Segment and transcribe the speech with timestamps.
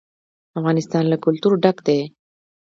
[0.59, 1.99] افغانستان له کلتور ډک دی.